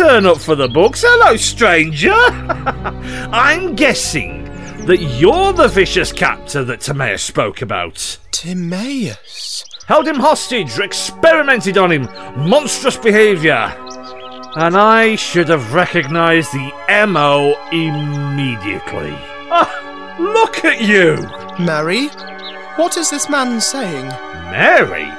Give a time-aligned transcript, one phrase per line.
[0.00, 1.04] turn up for the books.
[1.06, 2.14] Hello, stranger.
[2.14, 4.44] I'm guessing
[4.86, 8.16] that you're the vicious captor that Timaeus spoke about.
[8.30, 9.62] Timaeus?
[9.84, 12.04] Held him hostage, experimented on him,
[12.48, 13.74] monstrous behaviour.
[14.56, 16.72] And I should have recognised the
[17.06, 19.12] MO immediately.
[19.52, 21.16] Ah, look at you!
[21.62, 22.06] Mary?
[22.76, 24.08] What is this man saying?
[24.50, 25.10] Mary?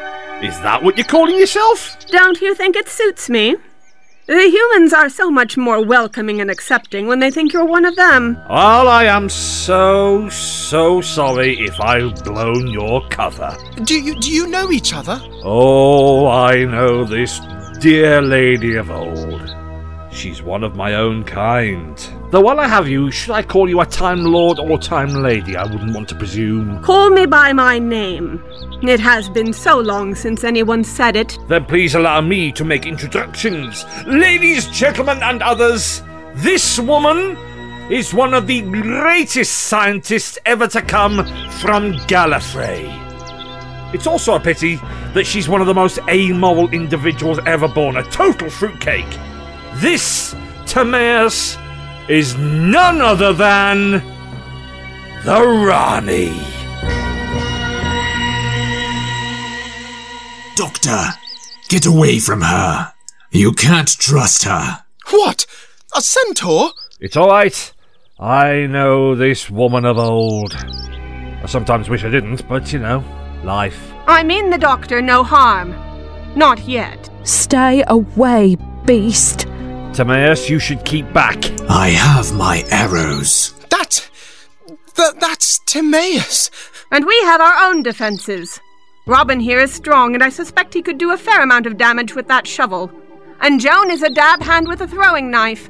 [0.43, 2.03] Is that what you're calling yourself?
[2.07, 3.57] Don't you think it suits me?
[4.31, 7.97] The humans are so much more welcoming and accepting when they think you're one of
[7.97, 8.37] them.
[8.49, 13.53] Well, I am so, so sorry if I've blown your cover.
[13.83, 15.19] Do you do you know each other?
[15.43, 17.41] Oh, I know this
[17.81, 19.60] dear lady of old.
[20.11, 21.97] She's one of my own kind.
[22.31, 25.55] Though while I have you, should I call you a Time Lord or Time Lady?
[25.55, 26.83] I wouldn't want to presume.
[26.83, 28.43] Call me by my name.
[28.83, 31.37] It has been so long since anyone said it.
[31.47, 33.85] Then please allow me to make introductions.
[34.05, 36.03] Ladies, gentlemen, and others,
[36.35, 37.37] this woman
[37.89, 41.25] is one of the greatest scientists ever to come
[41.59, 42.97] from Gallifrey.
[43.93, 44.75] It's also a pity
[45.13, 49.05] that she's one of the most amoral individuals ever born, a total fruitcake.
[49.81, 50.35] This,
[50.67, 51.57] Timaeus,
[52.07, 53.93] is none other than
[55.25, 56.39] the Rani.
[60.55, 61.17] Doctor,
[61.67, 62.93] get away from her.
[63.31, 64.83] You can't trust her.
[65.09, 65.47] What?
[65.95, 66.73] A centaur?
[66.99, 67.73] It's all right.
[68.19, 70.53] I know this woman of old.
[70.53, 73.03] I sometimes wish I didn't, but you know,
[73.43, 73.91] life.
[74.05, 75.73] I mean the doctor no harm.
[76.35, 77.09] Not yet.
[77.23, 79.47] Stay away, beast.
[79.93, 81.37] Timaeus, you should keep back.
[81.69, 83.53] I have my arrows.
[83.69, 84.09] That.
[84.95, 86.49] that that's Timaeus.
[86.91, 88.61] And we have our own defenses.
[89.05, 92.15] Robin here is strong, and I suspect he could do a fair amount of damage
[92.15, 92.89] with that shovel.
[93.41, 95.69] And Joan is a dab hand with a throwing knife.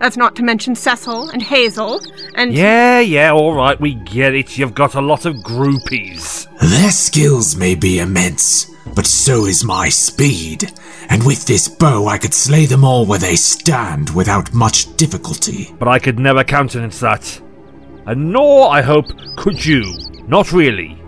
[0.00, 2.00] That's not to mention Cecil and Hazel
[2.34, 2.52] and.
[2.52, 4.58] Yeah, yeah, all right, we get it.
[4.58, 6.48] You've got a lot of groupies.
[6.58, 10.72] Their skills may be immense, but so is my speed.
[11.08, 15.74] And with this bow, I could slay them all where they stand without much difficulty.
[15.78, 17.40] But I could never countenance that.
[18.06, 19.06] And nor, I hope,
[19.36, 19.84] could you.
[20.26, 21.00] Not really.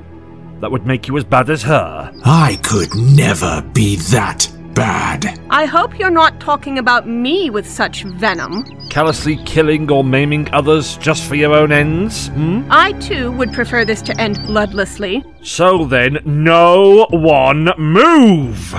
[0.60, 2.12] That would make you as bad as her.
[2.24, 5.38] I could never be that bad.
[5.50, 8.64] I hope you're not talking about me with such venom.
[8.88, 12.66] Callously killing or maiming others just for your own ends, hmm?
[12.70, 15.24] I too would prefer this to end bloodlessly.
[15.44, 18.74] So then, no one move!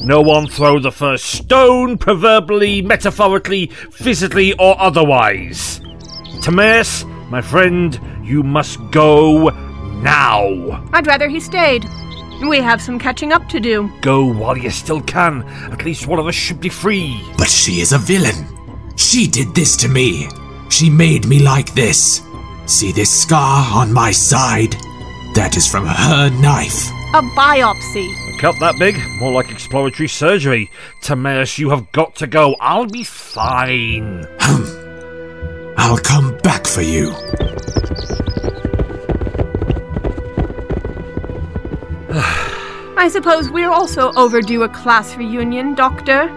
[0.00, 5.80] No one throw the first stone, proverbially, metaphorically, physically, or otherwise.
[6.42, 9.48] Timaeus, my friend, you must go
[10.02, 10.86] now.
[10.92, 11.84] I'd rather he stayed.
[12.42, 13.90] We have some catching up to do.
[14.02, 15.42] Go while you still can.
[15.72, 17.20] At least one of us should be free.
[17.38, 18.46] But she is a villain.
[18.96, 20.28] She did this to me.
[20.68, 22.22] She made me like this.
[22.66, 24.72] See this scar on my side?
[25.34, 26.88] That is from her knife.
[27.14, 28.08] A biopsy.
[28.34, 28.96] A cut that big?
[29.18, 30.70] More like exploratory surgery.
[31.02, 32.56] Timaeus, you have got to go.
[32.60, 34.26] I'll be fine.
[35.78, 37.14] I'll come back for you.
[42.96, 46.28] I suppose we're also overdue a class reunion, Doctor.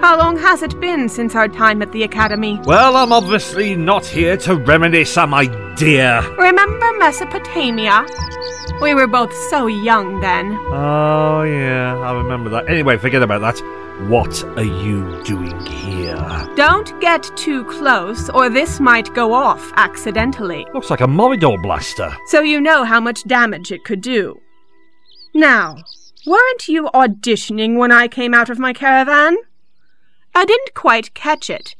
[0.00, 2.60] How long has it been since our time at the Academy?
[2.64, 6.22] Well, I'm obviously not here to reminisce on my dear.
[6.38, 8.06] Remember Mesopotamia?
[8.80, 10.56] We were both so young then.
[10.68, 12.68] Oh, yeah, I remember that.
[12.68, 13.58] Anyway, forget about that.
[14.08, 16.14] What are you doing here?
[16.54, 20.66] Don't get too close, or this might go off accidentally.
[20.72, 22.16] Looks like a Moridor blaster.
[22.26, 24.40] So you know how much damage it could do.
[25.34, 25.78] Now,
[26.24, 29.36] weren't you auditioning when I came out of my caravan?
[30.32, 31.74] I didn't quite catch it,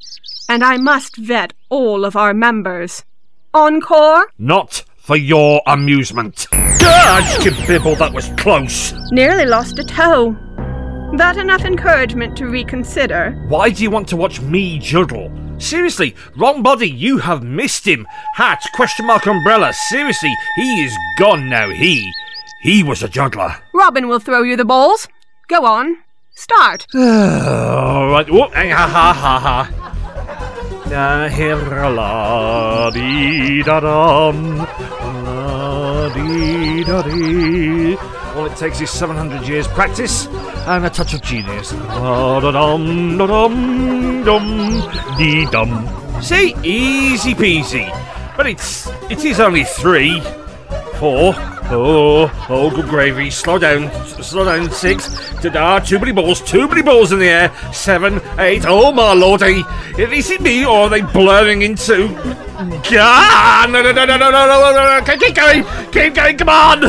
[0.49, 3.05] and I must vet all of our members.
[3.53, 4.27] Encore?
[4.37, 6.47] Not for your amusement.
[6.51, 8.93] God, Bibble, that was close.
[9.11, 10.35] Nearly lost a toe.
[11.15, 13.31] That enough encouragement to reconsider?
[13.47, 15.31] Why do you want to watch me juggle?
[15.57, 18.05] Seriously, wrong body, you have missed him.
[18.33, 19.71] Hat, question mark, umbrella.
[19.87, 21.69] Seriously, he is gone now.
[21.69, 22.11] He,
[22.65, 23.55] he was a juggler.
[23.75, 25.07] Robin will throw you the balls.
[25.47, 25.97] Go on.
[26.33, 26.87] Start.
[26.95, 28.27] All right.
[28.27, 29.85] Ha ha ha ha.
[30.89, 31.27] Da
[31.89, 34.57] la dee da dum.
[34.57, 37.95] La dee da dee.
[38.35, 40.25] All it takes is 700 years practice
[40.65, 41.71] and a touch of genius.
[41.71, 45.71] Da da dum da dum dum dee dum.
[46.21, 47.85] See, easy peasy.
[48.35, 50.19] But it's it is only three,
[50.99, 51.33] four,
[51.67, 53.31] Oh, oh, good gravy.
[53.31, 53.89] Slow down,
[54.21, 54.69] slow down.
[54.69, 55.09] Six.
[55.41, 57.51] Ta-da, too many balls, too many balls in the air.
[57.73, 58.65] Seven, eight.
[58.67, 59.63] Oh, my lordy.
[59.97, 62.09] Is it me or are they blurring into.
[62.97, 65.17] Ah, no, no, no, no, no, no, no, no, no.
[65.17, 65.63] Keep going.
[65.91, 66.81] Keep going, come on.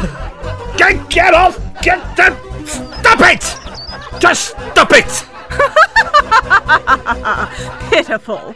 [0.77, 1.59] Get, get off.
[1.81, 2.37] Get the.
[2.67, 4.21] Stop it.
[4.21, 5.25] Just stop it.
[7.91, 8.55] Pitiful.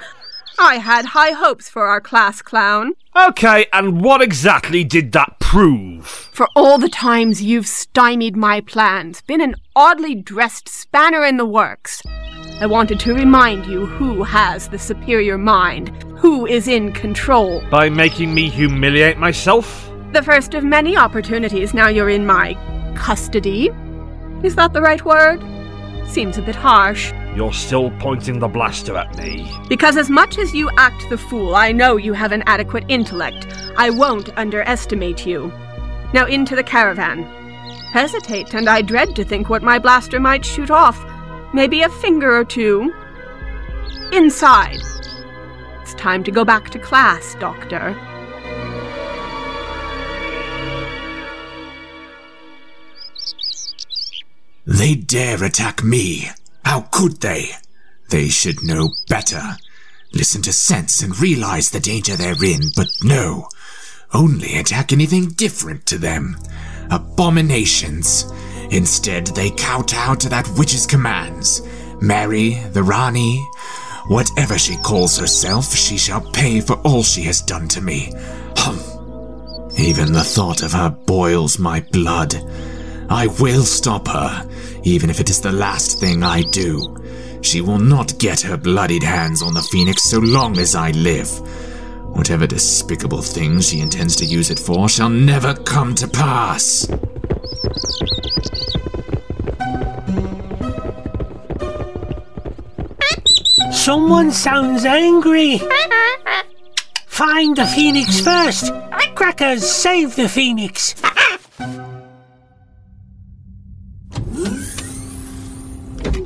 [0.63, 2.93] I had high hopes for our class clown.
[3.17, 6.05] Okay, and what exactly did that prove?
[6.07, 11.47] For all the times you've stymied my plans, been an oddly dressed spanner in the
[11.47, 12.03] works.
[12.61, 17.63] I wanted to remind you who has the superior mind, who is in control.
[17.71, 19.91] By making me humiliate myself?
[20.13, 22.53] The first of many opportunities now you're in my
[22.95, 23.71] custody.
[24.43, 25.43] Is that the right word?
[26.07, 27.15] Seems a bit harsh.
[27.35, 29.49] You're still pointing the blaster at me.
[29.69, 33.47] Because as much as you act the fool, I know you have an adequate intellect.
[33.77, 35.53] I won't underestimate you.
[36.13, 37.23] Now into the caravan.
[37.93, 41.05] Hesitate, and I dread to think what my blaster might shoot off.
[41.55, 42.93] Maybe a finger or two.
[44.13, 44.79] Inside.
[45.83, 47.97] It's time to go back to class, Doctor.
[54.67, 56.31] They dare attack me.
[56.65, 57.51] How could they?
[58.11, 59.57] They should know better.
[60.13, 63.49] Listen to sense and realize the danger they're in, but no.
[64.13, 66.37] Only attack anything different to them.
[66.91, 68.31] Abominations.
[68.71, 71.63] Instead, they kowtow to that witch's commands.
[72.01, 73.39] Mary, the Rani,
[74.09, 78.13] whatever she calls herself, she shall pay for all she has done to me.
[78.57, 78.79] Hum.
[79.79, 82.35] Even the thought of her boils my blood.
[83.11, 84.49] I will stop her,
[84.85, 86.97] even if it is the last thing I do.
[87.43, 91.29] She will not get her bloodied hands on the phoenix so long as I live.
[92.15, 96.87] Whatever despicable thing she intends to use it for shall never come to pass.
[103.73, 105.61] Someone sounds angry.
[107.07, 108.73] Find the phoenix first.
[109.17, 110.95] Crackers, save the phoenix.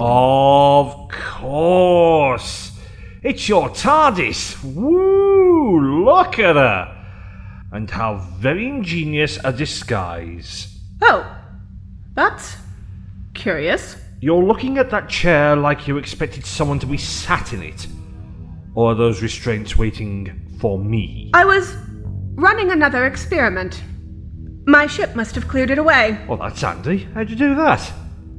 [0.07, 2.73] Of course.
[3.23, 4.63] It's your TARDIS.
[4.63, 6.05] Woo!
[6.05, 7.07] Look at her.
[7.73, 10.79] And how very ingenious a disguise.
[11.01, 11.25] Oh,
[12.13, 12.57] that's
[13.33, 13.97] curious.
[14.21, 17.87] You're looking at that chair like you expected someone to be sat in it.
[18.75, 21.31] Or are those restraints waiting for me?
[21.33, 21.75] I was
[22.35, 23.83] running another experiment.
[24.67, 26.23] My ship must have cleared it away.
[26.29, 27.09] Well, that's handy.
[27.15, 27.91] How'd you do that?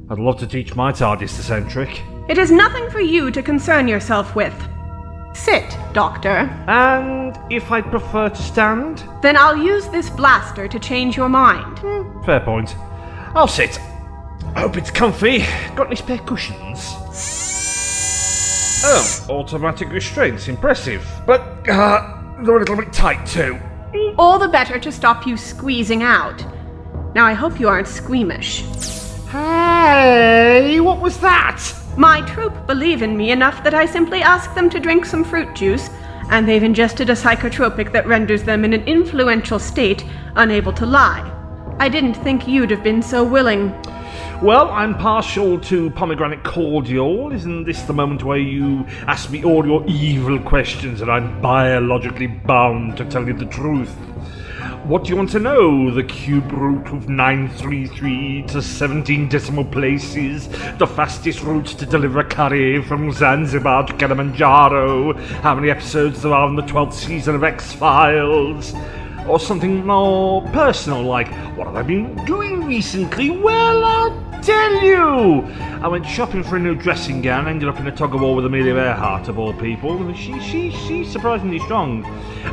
[0.08, 2.00] I'd love to teach my TARDIS the same trick.
[2.28, 4.54] It is nothing for you to concern yourself with.
[5.34, 6.48] Sit, Doctor.
[6.68, 9.04] And if I'd prefer to stand?
[9.20, 11.80] Then I'll use this blaster to change your mind.
[12.24, 12.76] Fair point.
[13.34, 13.80] I'll sit.
[14.54, 15.40] I Hope it's comfy.
[15.74, 16.94] Got any spare cushions?
[18.88, 20.46] Oh, automatic restraints.
[20.46, 21.04] Impressive.
[21.26, 23.58] But, uh, they're a little bit tight too.
[24.18, 26.44] All the better to stop you squeezing out.
[27.14, 28.62] Now I hope you aren't squeamish.
[29.30, 31.60] Hey, what was that?
[31.96, 35.52] My troop believe in me enough that I simply ask them to drink some fruit
[35.52, 35.90] juice,
[36.30, 40.04] and they've ingested a psychotropic that renders them in an influential state,
[40.36, 41.28] unable to lie.
[41.80, 43.72] I didn't think you'd have been so willing.
[44.42, 47.32] Well, I'm partial to pomegranate cordial.
[47.32, 52.28] Isn't this the moment where you ask me all your evil questions and I'm biologically
[52.28, 53.92] bound to tell you the truth?
[54.84, 55.90] What do you want to know?
[55.90, 60.48] The cube root of 933 to 17 decimal places?
[60.78, 65.14] The fastest route to deliver a curry from Zanzibar to Kilimanjaro?
[65.42, 68.74] How many episodes there are in the 12th season of X Files?
[69.28, 73.30] Or something more personal, like, what have I been doing recently?
[73.30, 75.42] Well, I'll tell you!
[75.82, 78.36] I went shopping for a new dressing gown, ended up in a tug of war
[78.36, 80.14] with Amelia Earhart, of all people.
[80.14, 82.04] She, she, she's surprisingly strong.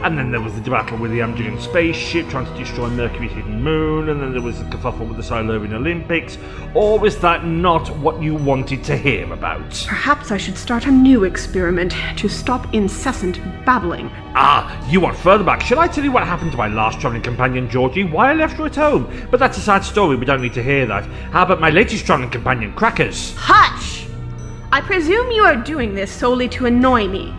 [0.04, 3.62] And then there was the debacle with the Amgen spaceship trying to destroy Mercury's hidden
[3.62, 6.40] moon, and then there was the kerfuffle with the Silovian Olympics.
[6.74, 9.86] Or was that not what you wanted to hear about?
[9.88, 14.10] Perhaps I should start a new experiment to stop incessant babbling.
[14.36, 15.62] Ah, you want further back.
[15.62, 18.04] Shall I tell you what happened to my last travelling companion, Georgie?
[18.04, 19.28] Why I left her at home?
[19.30, 21.06] But that's a sad story, we don't need to hear that.
[21.32, 23.36] How about my latest travelling companion, Crackers?
[23.36, 24.08] Hush!
[24.72, 27.34] I presume you are doing this solely to annoy me.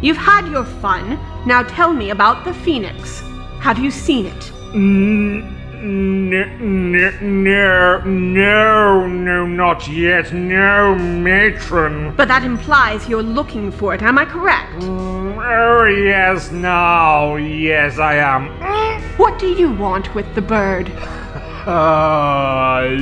[0.00, 1.18] You've had your fun.
[1.46, 3.20] Now tell me about the Phoenix.
[3.60, 4.52] Have you seen it?
[4.72, 10.32] N- n- no, no, no, not yet.
[10.32, 12.14] No, matron.
[12.16, 14.80] But that implies you're looking for it, am I correct?
[14.80, 18.48] Mm, oh, yes, no, yes, I am.
[19.18, 20.90] What do you want with the bird?
[21.60, 22.96] Uh,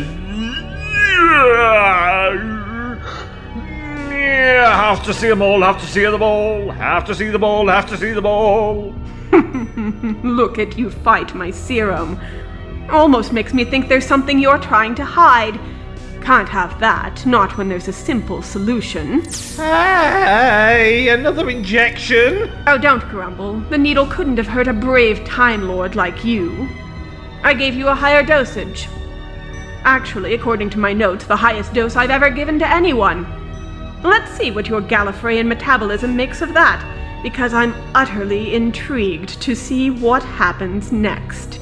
[4.10, 7.44] Yeah, have to see them all, have to see them all, have to see them
[7.44, 8.94] all, have to see them all.
[10.22, 12.20] Look at you fight my serum.
[12.90, 15.58] Almost makes me think there's something you're trying to hide.
[16.22, 19.22] Can't have that, not when there's a simple solution.
[19.56, 22.50] Hey, another injection?
[22.66, 23.60] Oh, don't grumble.
[23.60, 26.68] The needle couldn't have hurt a brave Time Lord like you.
[27.42, 28.88] I gave you a higher dosage.
[29.90, 33.26] Actually, according to my notes, the highest dose I've ever given to anyone.
[34.02, 36.84] Let's see what your Gallifreyan metabolism makes of that,
[37.22, 41.58] because I'm utterly intrigued to see what happens next.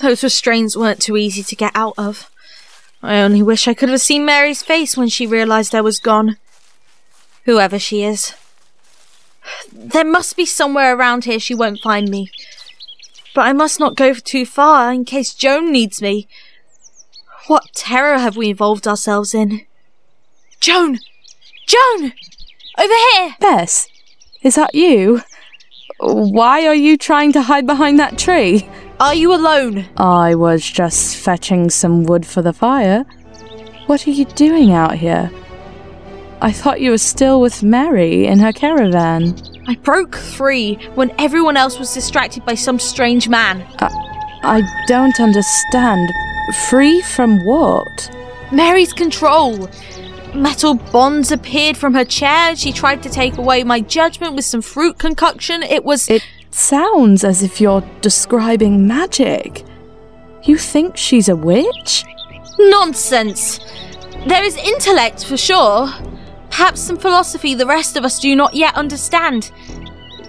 [0.00, 2.28] Those restraints weren't too easy to get out of.
[3.04, 6.38] I only wish I could have seen Mary's face when she realised I was gone.
[7.44, 8.34] Whoever she is.
[9.72, 12.30] There must be somewhere around here she won't find me.
[13.34, 16.26] But I must not go too far in case Joan needs me.
[17.46, 19.66] What terror have we involved ourselves in?
[20.60, 20.98] Joan!
[21.66, 22.12] Joan!
[22.78, 23.36] Over here!
[23.40, 23.88] Bess,
[24.42, 25.22] is that you?
[25.98, 28.68] Why are you trying to hide behind that tree?
[28.98, 29.86] Are you alone?
[29.96, 33.04] I was just fetching some wood for the fire.
[33.86, 35.30] What are you doing out here?
[36.40, 39.36] I thought you were still with Mary in her caravan.
[39.66, 43.66] I broke free when everyone else was distracted by some strange man.
[43.80, 46.10] I don't understand.
[46.68, 48.14] Free from what?
[48.52, 49.68] Mary's control.
[50.34, 52.54] Metal bonds appeared from her chair.
[52.54, 55.62] She tried to take away my judgment with some fruit concoction.
[55.62, 56.08] It was.
[56.08, 59.64] It sounds as if you're describing magic.
[60.44, 62.04] You think she's a witch?
[62.58, 63.58] Nonsense!
[64.26, 65.88] There is intellect for sure.
[66.56, 69.52] Perhaps some philosophy the rest of us do not yet understand.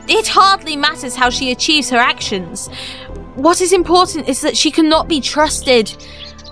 [0.10, 2.67] It hardly matters how she achieves her actions.
[3.36, 5.89] What is important is that she cannot be trusted.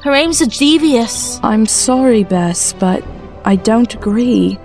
[0.02, 1.42] Her aims are devious.
[1.44, 3.04] I'm sorry, Bess, but
[3.44, 4.58] I don't agree.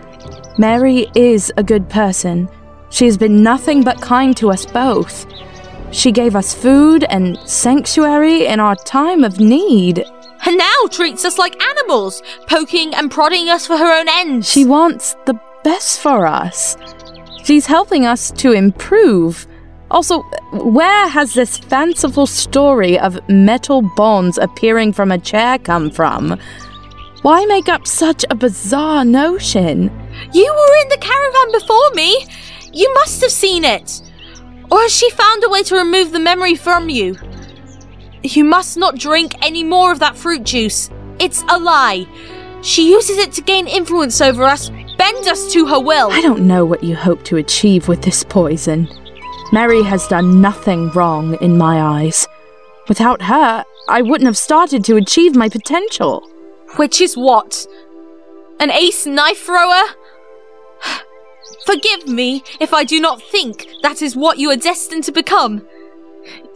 [0.58, 2.48] Mary is a good person.
[2.90, 5.26] She has been nothing but kind to us both.
[5.90, 10.04] She gave us food and sanctuary in our time of need.
[10.46, 14.50] And now treats us like animals, poking and prodding us for her own ends.
[14.50, 16.76] She wants the best for us.
[17.44, 19.46] She's helping us to improve.
[19.90, 26.38] Also, where has this fanciful story of metal bonds appearing from a chair come from?
[27.22, 29.90] Why make up such a bizarre notion?
[30.32, 32.26] You were in the caravan before me.
[32.72, 34.00] You must have seen it.
[34.70, 37.16] Or has she found a way to remove the memory from you?
[38.22, 40.90] You must not drink any more of that fruit juice.
[41.18, 42.06] It's a lie.
[42.62, 46.10] She uses it to gain influence over us, bend us to her will.
[46.10, 48.88] I don't know what you hope to achieve with this poison.
[49.52, 52.28] Mary has done nothing wrong in my eyes.
[52.88, 56.22] Without her, I wouldn't have started to achieve my potential.
[56.76, 57.66] Which is what?
[58.60, 59.82] An ace knife thrower?
[61.66, 65.66] Forgive me if I do not think that is what you are destined to become.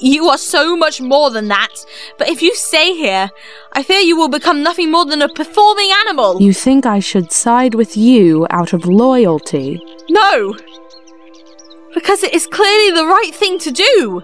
[0.01, 1.75] You are so much more than that,
[2.19, 3.31] but if you stay here,
[3.73, 6.41] I fear you will become nothing more than a performing animal.
[6.41, 9.81] You think I should side with you out of loyalty?
[10.11, 10.57] No!
[11.95, 14.23] Because it is clearly the right thing to do.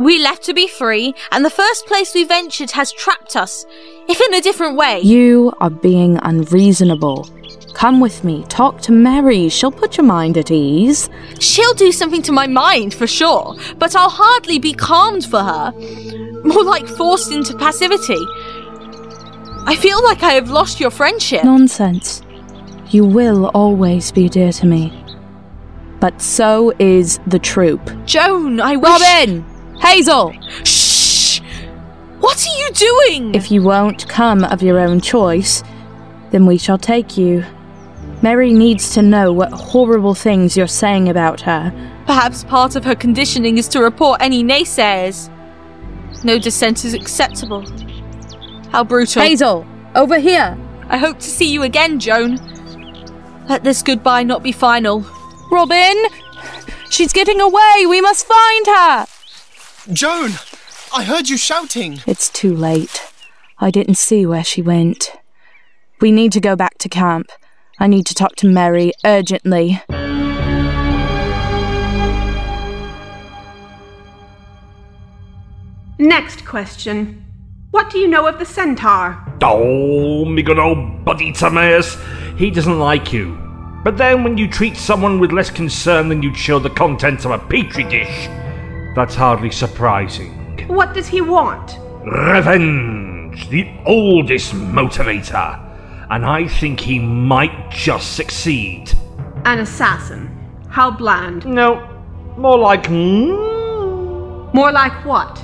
[0.00, 3.66] We left to be free, and the first place we ventured has trapped us,
[4.08, 5.00] if in a different way.
[5.00, 7.28] You are being unreasonable.
[7.74, 9.50] Come with me, talk to Mary.
[9.50, 11.10] She'll put your mind at ease.
[11.38, 15.70] She'll do something to my mind, for sure, but I'll hardly be calmed for her.
[16.44, 18.24] More like forced into passivity.
[19.66, 21.44] I feel like I have lost your friendship.
[21.44, 22.22] Nonsense.
[22.88, 25.04] You will always be dear to me.
[26.00, 27.82] But so is the troop.
[28.06, 28.88] Joan, I wish.
[28.88, 29.59] Robin!
[29.80, 30.34] Hazel!
[30.64, 31.40] Shh!
[32.20, 33.34] What are you doing?
[33.34, 35.62] If you won't come of your own choice,
[36.30, 37.44] then we shall take you.
[38.22, 41.72] Mary needs to know what horrible things you're saying about her.
[42.06, 45.30] Perhaps part of her conditioning is to report any naysayers.
[46.24, 47.64] No dissent is acceptable.
[48.70, 49.22] How brutal.
[49.22, 49.66] Hazel!
[49.94, 50.58] Over here!
[50.88, 52.36] I hope to see you again, Joan.
[53.48, 55.04] Let this goodbye not be final.
[55.50, 55.96] Robin!
[56.90, 57.86] She's getting away!
[57.88, 59.06] We must find her!
[59.92, 60.30] Joan!
[60.94, 62.00] I heard you shouting.
[62.06, 63.12] It's too late.
[63.58, 65.10] I didn't see where she went.
[66.00, 67.32] We need to go back to camp.
[67.80, 69.82] I need to talk to Mary urgently.
[75.98, 77.24] Next question.
[77.72, 79.18] What do you know of the centaur?
[79.42, 81.96] Oh, me good old buddy Timaeus.
[82.36, 83.36] He doesn't like you.
[83.82, 87.32] But then when you treat someone with less concern than you'd show the contents of
[87.32, 88.28] a petri dish,
[88.94, 90.66] that's hardly surprising.
[90.68, 91.78] What does he want?
[92.04, 95.66] Revenge, the oldest motivator.
[96.10, 98.92] And I think he might just succeed.
[99.44, 100.28] An assassin.
[100.68, 101.46] How bland.
[101.46, 101.86] No,
[102.36, 102.84] more like.
[102.84, 105.38] mm, More like what?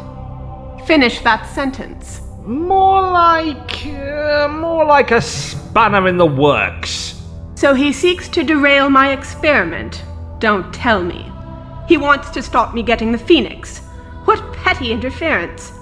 [0.87, 2.21] Finish that sentence.
[2.45, 3.87] More like.
[3.87, 7.21] Uh, more like a spanner in the works.
[7.55, 10.05] So he seeks to derail my experiment.
[10.41, 11.31] Don't tell me.
[11.87, 13.78] He wants to stop me getting the phoenix.
[14.25, 15.73] What petty interference!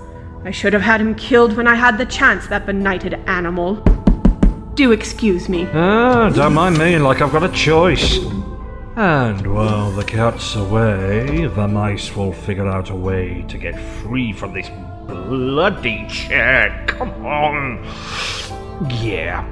[0.44, 3.76] I should have had him killed when I had the chance, that benighted animal.
[4.75, 5.66] Do excuse me.
[5.73, 8.18] Ah, don't mind me, like I've got a choice.
[8.96, 14.32] And while the cat's away, the mice will figure out a way to get free
[14.32, 14.68] from this
[15.06, 16.84] bloody chair.
[16.87, 17.82] Come on.
[19.02, 19.44] Yeah,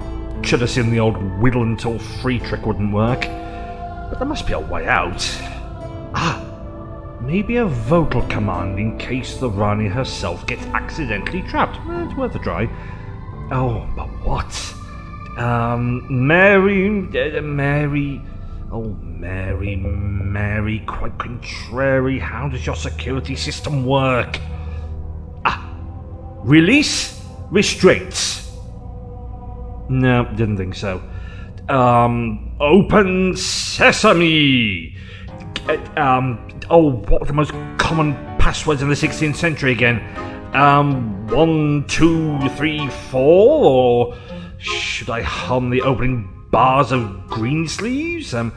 [0.42, 3.22] should have seen the old whittle until free trick wouldn't work.
[3.22, 5.22] But there must be a way out.
[6.14, 11.76] Ah, maybe a vocal command in case the Rani herself gets accidentally trapped.
[11.88, 12.68] Eh, It's worth a try.
[13.50, 14.74] Oh, but what?
[15.38, 18.20] Um, Mary, uh, Mary,
[18.70, 22.18] oh, Mary, Mary, quite contrary.
[22.18, 24.38] How does your security system work?
[25.44, 25.66] Ah,
[26.44, 28.50] release restraints.
[29.88, 31.02] No, didn't think so.
[31.68, 34.96] Um, open sesame.
[35.68, 40.00] Uh, um, oh, what were the most common passwords in the 16th century again?
[40.54, 44.16] Um, one, two, three, four, or
[44.58, 48.34] should I hum the opening bars of Greensleeves?
[48.34, 48.52] Um,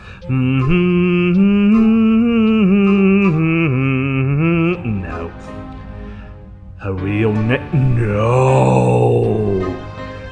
[5.02, 5.30] no.
[6.80, 7.96] Her real name?
[7.96, 9.76] No.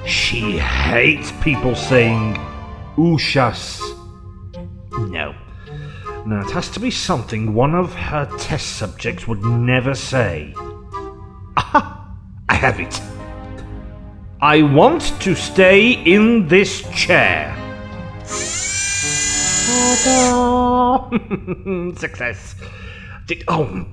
[0.05, 2.35] She hates people saying
[2.97, 3.79] Ushas.
[5.09, 5.33] No.
[6.25, 10.53] No, it has to be something one of her test subjects would never say.
[11.57, 12.15] Aha!
[12.47, 13.01] I have it.
[14.41, 17.53] I want to stay in this chair.
[21.97, 22.55] Success.
[23.27, 23.85] Did, oh,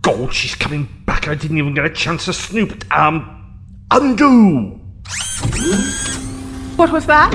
[0.00, 1.28] God, she's coming back.
[1.28, 2.84] I didn't even get a chance to snoop.
[2.92, 3.60] Um,
[3.92, 4.80] undo.
[6.74, 7.32] What was that?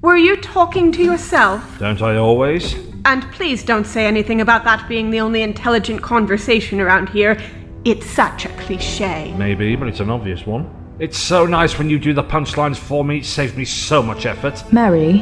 [0.00, 1.78] Were you talking to yourself?
[1.78, 2.89] Don't I always?
[3.04, 7.40] And please don't say anything about that being the only intelligent conversation around here.
[7.84, 9.32] It's such a cliche.
[9.38, 10.68] Maybe, but it's an obvious one.
[10.98, 13.18] It's so nice when you do the punchlines for me.
[13.18, 14.62] It saves me so much effort.
[14.70, 15.20] Mary,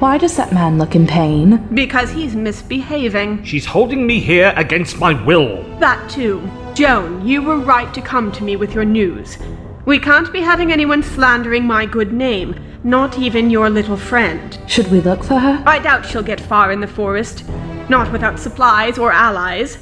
[0.00, 1.68] why does that man look in pain?
[1.72, 3.44] Because he's misbehaving.
[3.44, 5.62] She's holding me here against my will.
[5.78, 6.42] That too.
[6.74, 9.38] Joan, you were right to come to me with your news.
[9.84, 14.58] We can't be having anyone slandering my good name, not even your little friend.
[14.66, 15.62] Should we look for her?
[15.66, 17.44] I doubt she'll get far in the forest,
[17.88, 19.78] not without supplies or allies.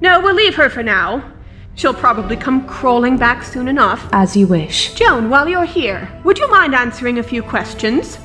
[0.00, 1.32] No, we'll leave her for now.
[1.74, 4.08] She'll probably come crawling back soon enough.
[4.12, 4.94] As you wish.
[4.94, 8.18] Joan, while you're here, would you mind answering a few questions?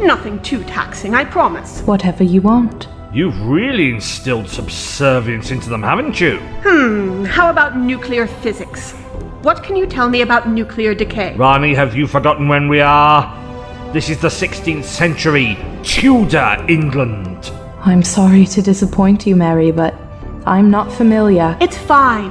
[0.00, 1.80] Nothing too taxing, I promise.
[1.82, 2.88] Whatever you want.
[3.12, 6.38] You've really instilled subservience into them, haven't you?
[6.62, 8.92] Hmm, how about nuclear physics?
[9.42, 11.34] What can you tell me about nuclear decay?
[11.36, 13.41] Rani, have you forgotten when we are?
[13.92, 17.52] This is the 16th century, Tudor England.
[17.80, 19.94] I'm sorry to disappoint you, Mary, but
[20.46, 21.58] I'm not familiar.
[21.60, 22.30] It's fine.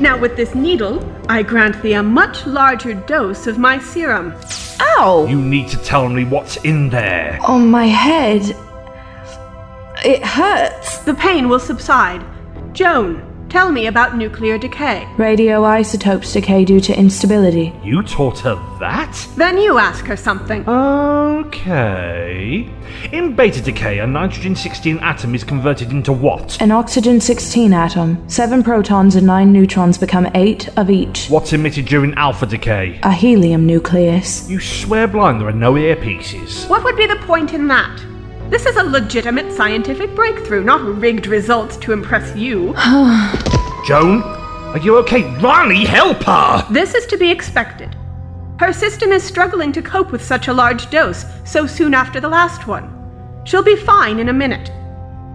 [0.00, 4.32] Now, with this needle, I grant thee a much larger dose of my serum.
[4.80, 5.26] Ow!
[5.28, 7.38] You need to tell me what's in there.
[7.42, 8.56] On my head.
[10.02, 10.96] It hurts.
[11.00, 12.24] The pain will subside.
[12.72, 15.06] Joan, tell me about nuclear decay.
[15.16, 17.72] Radioisotopes decay due to instability.
[17.82, 19.26] You taught her that?
[19.36, 20.68] Then you ask her something.
[20.68, 22.68] Okay.
[23.12, 26.60] In beta decay, a nitrogen 16 atom is converted into what?
[26.60, 28.28] An oxygen 16 atom.
[28.28, 31.28] Seven protons and nine neutrons become eight of each.
[31.28, 32.98] What's emitted during alpha decay?
[33.02, 34.48] A helium nucleus.
[34.48, 36.68] You swear blind there are no earpieces.
[36.68, 38.00] What would be the point in that?
[38.48, 42.74] This is a legitimate scientific breakthrough, not rigged results to impress you.
[43.84, 45.24] Joan, are you okay?
[45.40, 46.64] Rani, help her!
[46.70, 47.96] This is to be expected.
[48.60, 52.28] Her system is struggling to cope with such a large dose so soon after the
[52.28, 52.92] last one.
[53.44, 54.70] She'll be fine in a minute.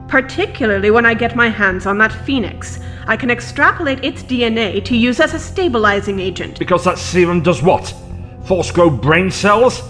[0.08, 2.80] Particularly when I get my hands on that phoenix.
[3.08, 6.58] I can extrapolate its DNA to use as a stabilizing agent.
[6.60, 7.93] Because that serum does what?
[8.45, 9.82] Force grow brain cells?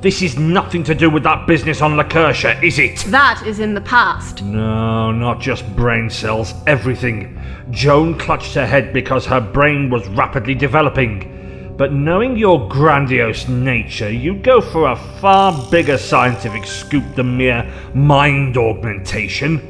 [0.00, 2.98] This is nothing to do with that business on Lakertya, is it?
[3.10, 4.42] That is in the past.
[4.42, 7.40] No, not just brain cells, everything.
[7.70, 11.74] Joan clutched her head because her brain was rapidly developing.
[11.78, 17.64] But knowing your grandiose nature, you'd go for a far bigger scientific scoop than mere
[17.94, 19.60] mind augmentation.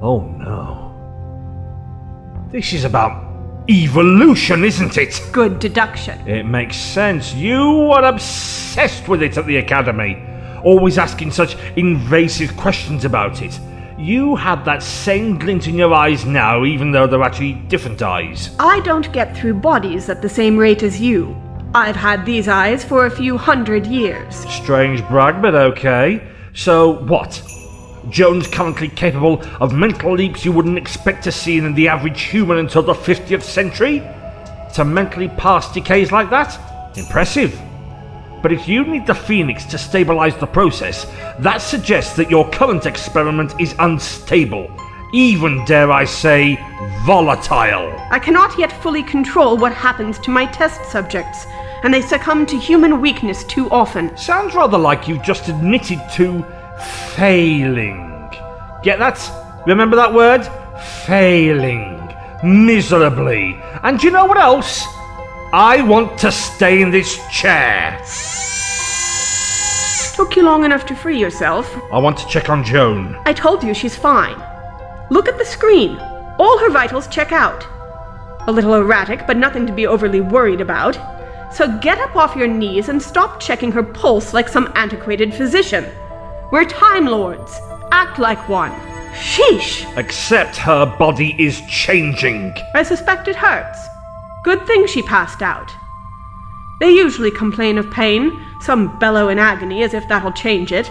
[0.00, 0.84] Oh no.
[2.50, 3.25] This is about
[3.68, 5.20] evolution, isn't it?
[5.32, 6.26] Good deduction.
[6.28, 7.34] It makes sense.
[7.34, 10.22] You were obsessed with it at the academy,
[10.62, 13.58] always asking such invasive questions about it.
[13.98, 18.54] You had that same glint in your eyes now, even though they're actually different eyes.
[18.58, 21.34] I don't get through bodies at the same rate as you.
[21.74, 24.36] I've had these eyes for a few hundred years.
[24.50, 26.22] Strange brag, but okay.
[26.52, 27.42] So, what?
[28.10, 32.58] Joan's currently capable of mental leaps you wouldn't expect to see in the average human
[32.58, 34.02] until the 50th century?
[34.74, 36.58] To mentally pass decays like that?
[36.96, 37.60] Impressive.
[38.42, 41.06] But if you need the Phoenix to stabilize the process,
[41.40, 44.70] that suggests that your current experiment is unstable.
[45.12, 46.56] Even, dare I say,
[47.04, 47.92] volatile.
[48.10, 51.46] I cannot yet fully control what happens to my test subjects,
[51.82, 54.16] and they succumb to human weakness too often.
[54.16, 56.44] Sounds rather like you've just admitted to
[57.14, 58.30] failing.
[58.82, 59.18] Get that?
[59.66, 60.46] Remember that word?
[61.06, 62.14] Failing.
[62.42, 63.60] Miserably.
[63.82, 64.84] And you know what else?
[65.52, 68.00] I want to stay in this chair.
[70.16, 71.70] Took you long enough to free yourself.
[71.92, 73.16] I want to check on Joan.
[73.26, 74.42] I told you she's fine.
[75.10, 75.98] Look at the screen.
[76.38, 77.66] All her vitals check out.
[78.48, 80.98] A little erratic, but nothing to be overly worried about.
[81.54, 85.84] So get up off your knees and stop checking her pulse like some antiquated physician.
[86.52, 87.58] We're Time Lords.
[87.90, 88.70] Act like one.
[89.14, 89.84] Sheesh!
[89.98, 92.54] Except her body is changing.
[92.72, 93.80] I suspect it hurts.
[94.44, 95.72] Good thing she passed out.
[96.78, 98.30] They usually complain of pain,
[98.60, 100.88] some bellow in agony as if that'll change it.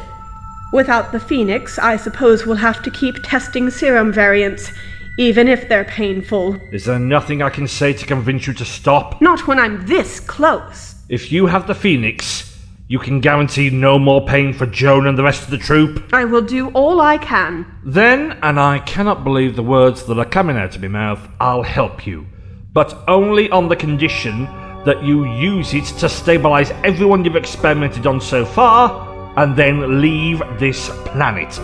[0.73, 4.71] Without the Phoenix, I suppose we'll have to keep testing serum variants,
[5.17, 6.55] even if they're painful.
[6.73, 9.21] Is there nothing I can say to convince you to stop?
[9.21, 10.95] Not when I'm this close.
[11.07, 12.44] If you have the Phoenix,
[12.87, 16.07] you can guarantee no more pain for Joan and the rest of the troop.
[16.13, 17.65] I will do all I can.
[17.83, 21.63] Then, and I cannot believe the words that are coming out of my mouth, I'll
[21.63, 22.27] help you.
[22.73, 24.43] But only on the condition
[24.85, 30.43] that you use it to stabilize everyone you've experimented on so far, and then leave
[30.59, 31.55] this planet.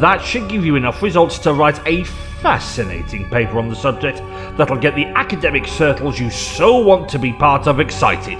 [0.00, 2.04] That should give you enough results to write a
[2.42, 4.18] fascinating paper on the subject
[4.56, 8.38] that'll get the academic circles you so want to be part of excited.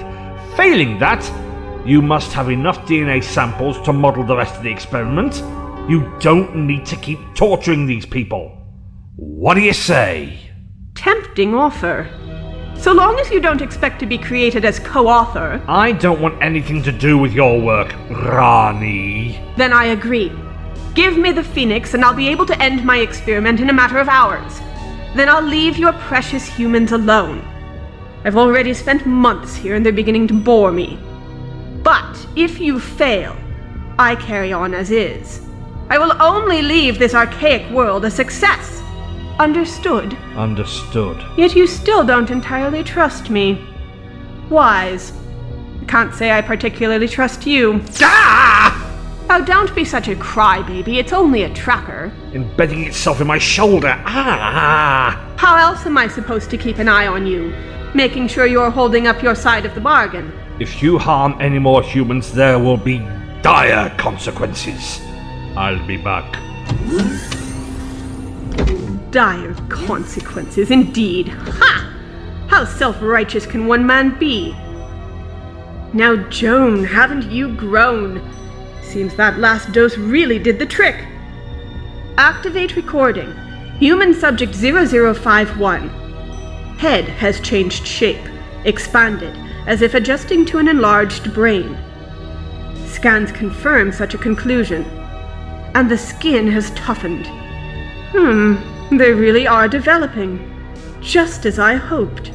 [0.56, 1.22] Failing that,
[1.84, 5.36] you must have enough DNA samples to model the rest of the experiment.
[5.88, 8.56] You don't need to keep torturing these people.
[9.16, 10.38] What do you say?
[10.94, 12.08] Tempting offer.
[12.76, 16.42] So long as you don't expect to be created as co author, I don't want
[16.42, 19.40] anything to do with your work, Rani.
[19.56, 20.32] then I agree.
[20.94, 23.98] Give me the Phoenix, and I'll be able to end my experiment in a matter
[23.98, 24.60] of hours.
[25.14, 27.42] Then I'll leave your precious humans alone.
[28.24, 30.98] I've already spent months here, and they're beginning to bore me.
[31.82, 33.36] But if you fail,
[33.98, 35.40] I carry on as is.
[35.88, 38.80] I will only leave this archaic world a success.
[39.38, 40.14] Understood?
[40.36, 41.24] Understood.
[41.36, 43.66] Yet you still don't entirely trust me.
[44.50, 45.12] Wise.
[45.88, 47.82] Can't say I particularly trust you.
[48.00, 48.86] Ah!
[49.30, 50.98] Oh, don't be such a crybaby.
[50.98, 52.12] It's only a tracker.
[52.32, 54.00] Embedding itself in my shoulder.
[54.04, 55.34] Ah!
[55.36, 57.54] How else am I supposed to keep an eye on you?
[57.94, 60.32] Making sure you're holding up your side of the bargain.
[60.60, 62.98] If you harm any more humans, there will be
[63.40, 65.00] dire consequences.
[65.56, 66.30] I'll be back.
[69.10, 71.28] Dire consequences, indeed.
[71.28, 72.46] Ha!
[72.48, 74.52] How self righteous can one man be?
[75.94, 78.20] Now, Joan, haven't you grown?
[78.82, 81.06] Seems that last dose really did the trick.
[82.18, 83.34] Activate recording.
[83.78, 85.88] Human subject 0051.
[86.76, 88.28] Head has changed shape,
[88.64, 91.76] expanded, as if adjusting to an enlarged brain.
[92.86, 94.84] Scans confirm such a conclusion.
[95.74, 97.26] And the skin has toughened.
[98.12, 98.56] Hmm,
[98.96, 100.46] they really are developing.
[101.00, 102.32] Just as I hoped.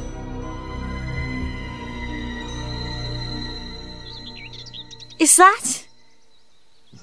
[5.18, 5.86] Is that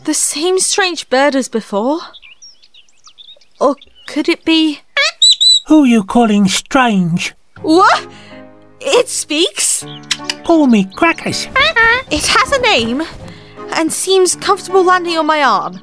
[0.04, 2.00] the same strange bird as before?
[3.60, 3.76] Or
[4.08, 4.82] could it be.
[5.68, 7.34] Who are you calling strange?
[7.62, 8.08] What?
[8.86, 9.86] It speaks?
[10.46, 11.48] Call me Crackers.
[11.48, 12.04] Uh-huh.
[12.12, 13.02] It has a name
[13.74, 15.80] and seems comfortable landing on my arm.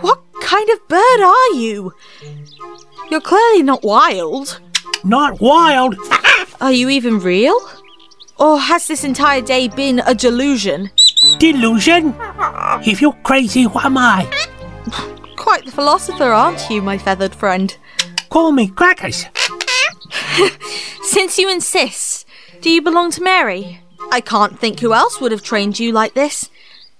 [0.00, 1.92] What kind of bird are you?
[3.10, 4.60] You're clearly not wild.
[5.04, 5.96] Not wild.
[6.60, 7.58] Are you even real?
[8.38, 10.90] Or has this entire day been a delusion?
[11.38, 12.14] Delusion?
[12.86, 14.26] If you're crazy, what am I?
[15.36, 17.76] Quite the philosopher, aren't you, my feathered friend?
[18.30, 19.26] Call me Crackers.
[21.02, 22.26] Since you insist,
[22.60, 23.80] Do you belong to Mary?
[24.10, 26.50] I can't think who else would have trained you like this,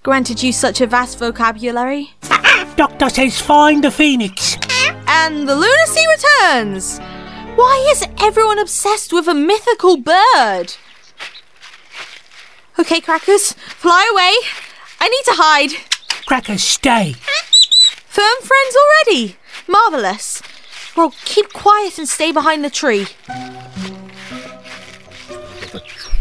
[0.03, 2.11] granted you such a vast vocabulary.
[2.77, 4.57] Doctor says find the phoenix.
[5.07, 6.99] And the lunacy returns!
[7.55, 10.75] Why is everyone obsessed with a mythical bird?
[12.79, 14.33] Okay, Crackers, fly away.
[15.01, 15.73] I need to hide.
[16.27, 17.13] Crackers, stay.
[18.07, 19.37] Firm friends already.
[19.69, 20.43] Marvellous.
[20.97, 23.07] Well, keep quiet and stay behind the tree.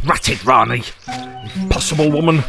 [0.06, 0.84] Ratted Rani!
[1.56, 2.44] Impossible woman!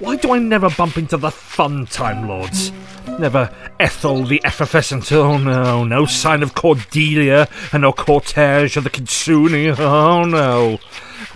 [0.00, 2.72] Why do I never bump into the fun time lords?
[3.18, 5.10] Never Ethel the effervescent.
[5.12, 9.74] Oh no, no sign of Cordelia and no cortege of the Kitsune.
[9.78, 10.78] Oh no.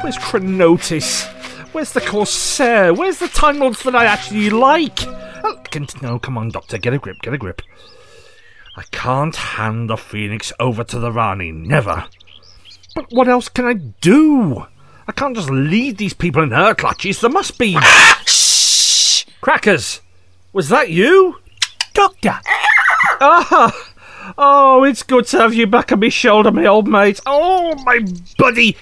[0.00, 1.26] Where's Chronotis?
[1.72, 2.92] Where's the Corsair?
[2.92, 5.00] Where's the Time Lords that I actually like?
[5.06, 5.58] Oh,
[6.02, 7.62] no, come on, Doctor, get a grip, get a grip.
[8.76, 12.06] I can't hand the Phoenix over to the Rani, never.
[12.94, 14.66] But what else can I do?
[15.06, 17.20] I can't just leave these people in her clutches.
[17.20, 17.76] There must be.
[18.26, 19.24] Shh!
[19.40, 20.00] Crackers!
[20.52, 21.38] Was that you?
[21.92, 22.40] Doctor,
[23.20, 23.72] Ah!
[24.38, 27.20] Oh, it's good to have you back on my shoulder, my old mate.
[27.26, 28.00] Oh, my
[28.38, 28.76] buddy!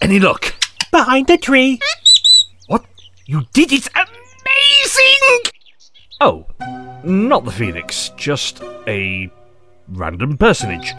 [0.00, 0.54] Any luck?
[0.90, 1.78] behind the tree.
[2.68, 2.84] What?
[3.26, 3.88] You did it!
[3.94, 5.52] Amazing!
[6.20, 6.46] Oh,
[7.06, 9.30] not the Phoenix, just a
[9.88, 10.92] random personage.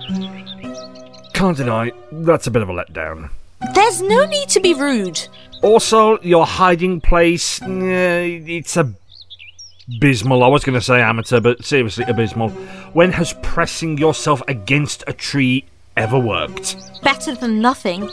[1.34, 3.30] Can't deny, that's a bit of a letdown.
[3.74, 5.28] There's no need to be rude.
[5.62, 10.44] Also, your hiding place, eh, it's abysmal.
[10.44, 12.50] I was going to say amateur, but seriously, abysmal.
[12.94, 15.66] When has pressing yourself against a tree
[15.96, 16.78] ever worked?
[17.04, 18.10] Better than nothing.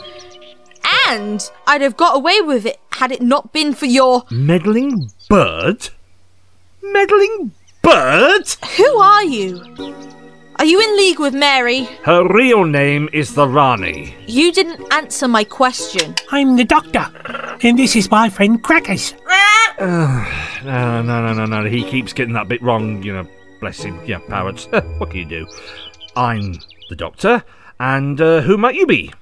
[1.07, 4.23] And I'd have got away with it had it not been for your.
[4.31, 5.89] Meddling bird?
[6.81, 7.51] Meddling
[7.85, 8.47] bird?
[8.77, 9.61] Who are you?
[10.57, 11.83] Are you in league with Mary?
[12.03, 14.15] Her real name is the Rani.
[14.25, 16.15] You didn't answer my question.
[16.31, 17.05] I'm the doctor,
[17.61, 19.13] and this is my friend Crackers.
[19.79, 20.25] Uh,
[20.65, 21.69] No, no, no, no, no.
[21.69, 23.27] He keeps getting that bit wrong, you know.
[23.59, 23.99] Bless him.
[24.03, 24.65] Yeah, parrots.
[24.97, 25.47] what can you do?
[26.15, 26.55] I'm
[26.89, 27.43] the doctor,
[27.79, 29.13] and uh, who might you be?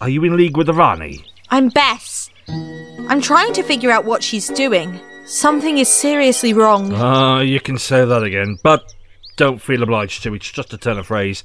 [0.00, 1.26] Are you in league with the Rani?
[1.50, 2.30] I'm Bess.
[2.48, 4.98] I'm trying to figure out what she's doing.
[5.24, 6.92] Something is seriously wrong.
[6.94, 8.94] Ah, you can say that again, but
[9.36, 10.34] don't feel obliged to.
[10.34, 11.42] It's just a turn of phrase.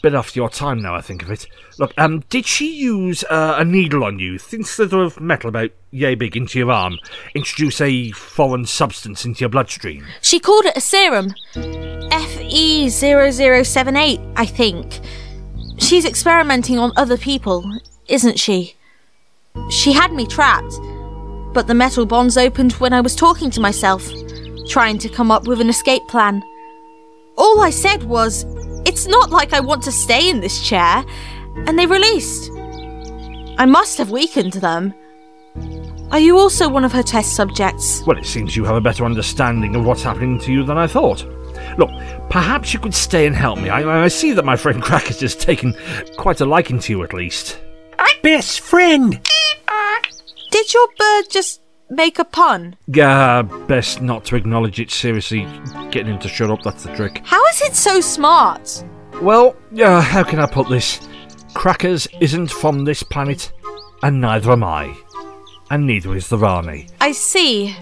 [0.00, 1.48] Bit after your time now, I think of it.
[1.78, 5.72] Look, um, did she use uh, a needle on you, thin slither of metal about
[5.90, 6.98] yay big into your arm,
[7.34, 10.06] introduce a foreign substance into your bloodstream?
[10.22, 11.34] She called it a serum.
[11.56, 15.00] E FE0078, I think.
[15.78, 17.68] She's experimenting on other people,
[18.06, 18.76] isn't she?
[19.68, 20.74] She had me trapped,
[21.58, 24.08] but the metal bonds opened when I was talking to myself,
[24.68, 26.40] trying to come up with an escape plan.
[27.36, 28.44] All I said was,
[28.86, 31.04] It's not like I want to stay in this chair,
[31.66, 32.52] and they released.
[33.58, 34.94] I must have weakened them.
[36.12, 38.04] Are you also one of her test subjects?
[38.06, 40.86] Well, it seems you have a better understanding of what's happening to you than I
[40.86, 41.26] thought.
[41.76, 41.90] Look,
[42.30, 43.68] perhaps you could stay and help me.
[43.68, 45.74] I, I see that my friend Crackers has taken
[46.18, 47.58] quite a liking to you, at least.
[48.22, 49.20] Best friend.
[50.50, 52.76] Did your bird just make a pun?
[53.00, 55.46] Uh, best not to acknowledge it seriously.
[55.90, 57.22] Getting him to shut up, that's the trick.
[57.24, 58.84] How is it so smart?
[59.20, 61.06] Well, uh, how can I put this?
[61.54, 63.52] Crackers isn't from this planet,
[64.02, 64.94] and neither am I.
[65.70, 66.88] And neither is the Rani.
[67.00, 67.76] I see.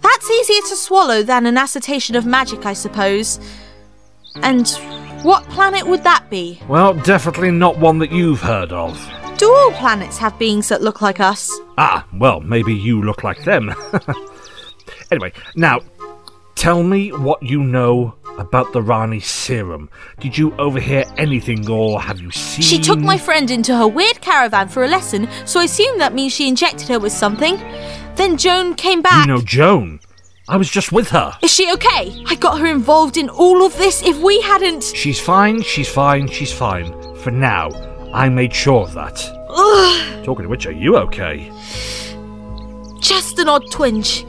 [0.00, 3.40] That's easier to swallow than an assertion of magic, I suppose.
[4.42, 4.68] And
[5.22, 6.60] what planet would that be?
[6.68, 8.96] Well, definitely not one that you've heard of.
[9.36, 11.50] Do all planets have beings that look like us?
[11.76, 13.74] Ah, well, maybe you look like them.
[15.10, 15.80] anyway, now,
[16.54, 19.90] tell me what you know about the Rani serum.
[20.20, 22.62] Did you overhear anything or have you seen.
[22.62, 26.14] She took my friend into her weird caravan for a lesson, so I assume that
[26.14, 27.56] means she injected her with something.
[28.16, 29.26] Then Joan came back.
[29.26, 30.00] You know Joan.
[30.46, 31.36] I was just with her.
[31.42, 32.22] Is she okay?
[32.26, 34.02] I got her involved in all of this.
[34.02, 34.84] If we hadn't.
[34.84, 36.92] She's fine, she's fine, she's fine.
[37.16, 37.70] For now,
[38.14, 39.16] I made sure of that.
[40.24, 41.50] Talking of which, are you okay?
[43.00, 44.24] Just an odd twinge.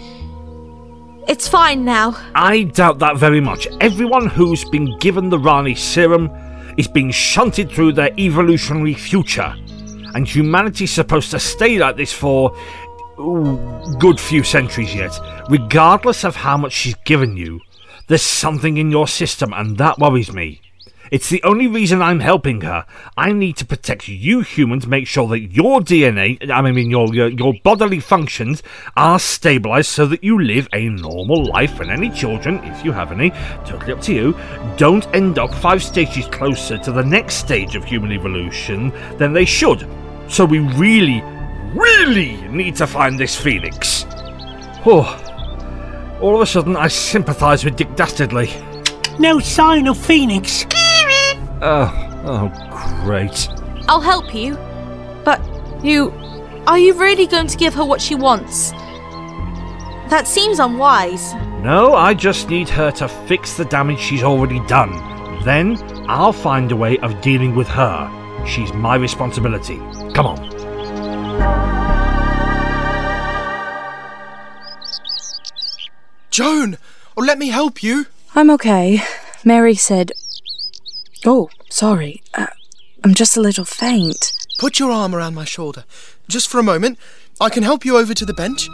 [1.28, 2.18] It's fine now.
[2.34, 3.68] I doubt that very much.
[3.82, 6.32] Everyone who's been given the Rani serum
[6.78, 9.56] is being shunted through their evolutionary future.
[10.16, 12.58] And humanity's supposed to stay like this for
[13.20, 15.18] ooh, good few centuries yet.
[15.48, 17.62] Regardless of how much she's given you,
[18.08, 20.62] there's something in your system, and that worries me.
[21.12, 22.86] It's the only reason I'm helping her.
[23.16, 27.30] I need to protect you humans, make sure that your DNA, I mean your, your
[27.30, 28.64] your bodily functions
[28.98, 33.12] are stabilized so that you live a normal life and any children, if you have
[33.12, 33.30] any,
[33.66, 34.38] totally up to you,
[34.78, 39.46] don't end up five stages closer to the next stage of human evolution than they
[39.46, 39.88] should.
[40.28, 41.22] So we really,
[41.74, 44.06] really need to find this phoenix.
[44.86, 45.22] Oh,
[46.22, 48.50] all of a sudden I sympathise with Dick Dastardly.
[49.20, 50.66] No sign of Phoenix.
[51.68, 51.92] Oh,
[52.26, 53.50] oh, great.
[53.90, 54.56] I'll help you.
[55.24, 55.42] But
[55.84, 56.12] you.
[56.68, 58.70] Are you really going to give her what she wants?
[60.12, 61.34] That seems unwise.
[61.64, 64.92] No, I just need her to fix the damage she's already done.
[65.44, 68.46] Then I'll find a way of dealing with her.
[68.46, 69.78] She's my responsibility.
[70.14, 70.56] Come on.
[76.30, 76.78] Joan!
[77.18, 78.06] Oh, let me help you.
[78.36, 79.02] I'm okay.
[79.44, 80.12] Mary said.
[81.26, 82.22] Oh, sorry.
[82.34, 82.48] Uh,
[83.04, 84.32] I'm just a little faint.
[84.60, 85.84] Put your arm around my shoulder.
[86.28, 87.00] Just for a moment.
[87.42, 88.70] I can help you over to the bench.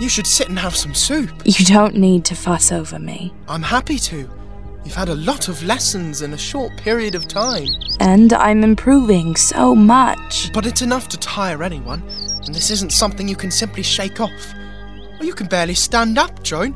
[0.00, 1.30] You should sit and have some soup.
[1.44, 3.34] You don't need to fuss over me.
[3.48, 4.30] I'm happy to.
[4.84, 7.66] You've had a lot of lessons in a short period of time.
[8.00, 10.50] And I'm improving so much.
[10.54, 12.02] But it's enough to tire anyone,
[12.46, 14.54] and this isn't something you can simply shake off.
[15.20, 16.74] Oh, you can barely stand up, Joan.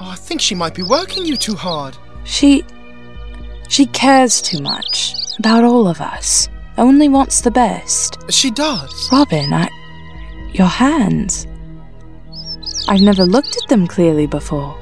[0.00, 1.96] Oh, I think she might be working you too hard.
[2.24, 2.64] She.
[3.68, 6.48] She cares too much about all of us.
[6.76, 8.18] Only wants the best.
[8.30, 9.08] She does.
[9.12, 9.68] Robin, I.
[10.52, 11.46] Your hands.
[12.88, 14.76] I've never looked at them clearly before.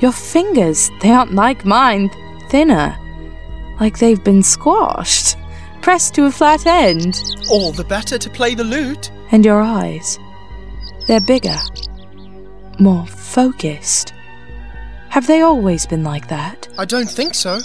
[0.00, 2.10] Your fingers, they aren't like mine,
[2.48, 2.96] thinner.
[3.78, 5.36] Like they've been squashed,
[5.80, 7.22] pressed to a flat end.
[7.50, 9.12] All the better to play the lute.
[9.30, 10.18] And your eyes,
[11.06, 11.56] they're bigger,
[12.78, 14.12] more focused.
[15.10, 16.68] Have they always been like that?
[16.78, 17.60] I don't think so.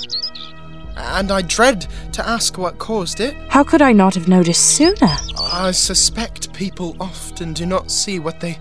[0.98, 3.36] And I dread to ask what caused it.
[3.50, 5.16] How could I not have noticed sooner?
[5.40, 8.58] I suspect people often do not see what they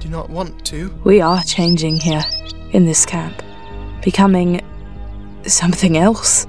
[0.00, 0.94] do not want to.
[1.04, 2.24] We are changing here,
[2.72, 3.42] in this camp,
[4.02, 4.62] becoming
[5.46, 6.46] something else.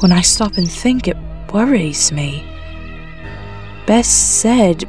[0.00, 1.16] When I stop and think, it
[1.52, 2.44] worries me.
[3.86, 4.84] Best said.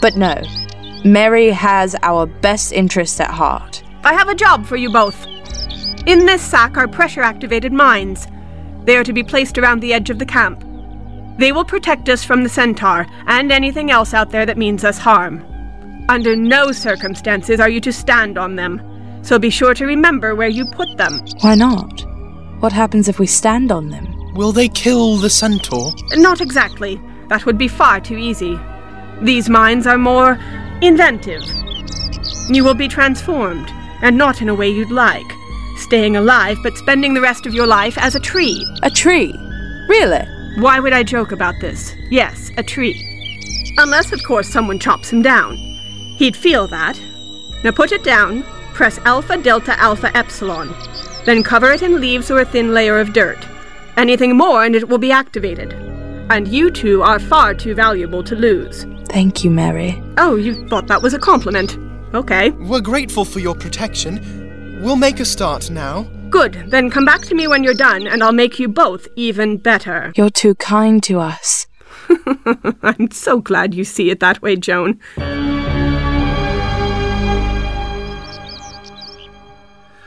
[0.00, 0.40] But no,
[1.04, 3.82] Mary has our best interests at heart.
[4.04, 5.26] I have a job for you both.
[6.06, 8.26] In this sack are pressure activated mines.
[8.84, 10.64] They are to be placed around the edge of the camp.
[11.38, 14.98] They will protect us from the centaur and anything else out there that means us
[14.98, 15.44] harm.
[16.08, 18.80] Under no circumstances are you to stand on them,
[19.22, 21.20] so be sure to remember where you put them.
[21.40, 22.04] Why not?
[22.60, 24.34] What happens if we stand on them?
[24.34, 25.92] Will they kill the centaur?
[26.14, 27.00] Not exactly.
[27.28, 28.58] That would be far too easy.
[29.22, 30.38] These mines are more
[30.82, 31.42] inventive.
[32.48, 33.70] You will be transformed,
[34.02, 35.30] and not in a way you'd like.
[35.80, 38.66] Staying alive, but spending the rest of your life as a tree.
[38.82, 39.32] A tree?
[39.88, 40.24] Really?
[40.58, 41.94] Why would I joke about this?
[42.10, 42.94] Yes, a tree.
[43.78, 45.56] Unless, of course, someone chops him down.
[46.16, 47.00] He'd feel that.
[47.64, 48.42] Now put it down,
[48.74, 50.74] press Alpha Delta Alpha Epsilon.
[51.24, 53.44] Then cover it in leaves or a thin layer of dirt.
[53.96, 55.72] Anything more and it will be activated.
[56.30, 58.84] And you two are far too valuable to lose.
[59.06, 60.00] Thank you, Mary.
[60.18, 61.78] Oh, you thought that was a compliment.
[62.14, 62.50] Okay.
[62.50, 64.39] We're grateful for your protection.
[64.80, 66.04] We'll make a start now.
[66.30, 66.54] Good.
[66.68, 70.10] Then come back to me when you're done, and I'll make you both even better.
[70.16, 71.66] You're too kind to us.
[72.82, 74.98] I'm so glad you see it that way, Joan.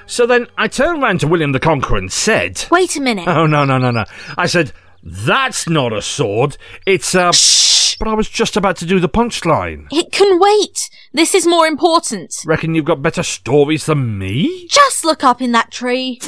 [0.07, 3.27] So then I turned round to William the Conqueror and said, Wait a minute.
[3.27, 4.05] Oh, no, no, no, no.
[4.39, 4.71] I said,
[5.03, 6.57] That's not a sword.
[6.87, 7.31] It's a.
[7.31, 7.72] Shh.
[8.03, 9.87] But I was just about to do the punchline.
[9.89, 10.89] It can wait.
[11.13, 12.35] This is more important.
[12.45, 14.67] Reckon you've got better stories than me?
[14.67, 16.19] Just look up in that tree.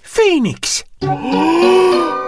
[0.00, 0.84] Phoenix.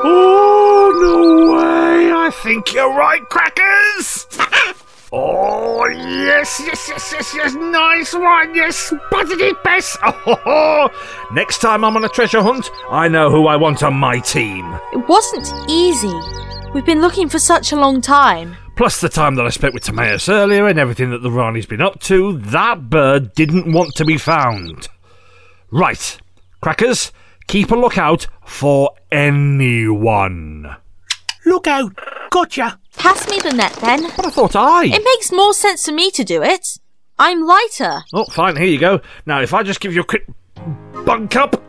[0.02, 2.12] Oh, no way!
[2.12, 4.26] I think you're right, Crackers!
[5.12, 9.98] Oh, yes, yes, yes, yes, yes, nice one, yes, spotted it, Bess!
[10.04, 11.34] Oh, ho, ho.
[11.34, 14.64] next time I'm on a treasure hunt, I know who I want on my team.
[14.92, 16.14] It wasn't easy.
[16.72, 18.56] We've been looking for such a long time.
[18.80, 21.82] Plus the time that I spent with Timaeus earlier and everything that the Rani's been
[21.82, 24.88] up to, that bird didn't want to be found.
[25.70, 26.18] Right,
[26.62, 27.12] Crackers,
[27.46, 30.76] keep a lookout for anyone.
[31.44, 31.92] Look out.
[32.30, 32.78] Gotcha.
[32.96, 34.04] Pass me the net then.
[34.16, 34.86] But I thought I.
[34.86, 36.78] It makes more sense for me to do it.
[37.18, 38.04] I'm lighter.
[38.14, 39.02] Oh, fine, here you go.
[39.26, 40.26] Now, if I just give you a quick
[41.04, 41.62] bunk up,